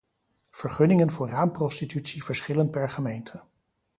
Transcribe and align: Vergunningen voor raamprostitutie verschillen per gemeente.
Vergunningen 0.51 1.11
voor 1.11 1.29
raamprostitutie 1.29 2.23
verschillen 2.23 2.69
per 2.69 2.89
gemeente. 2.89 3.43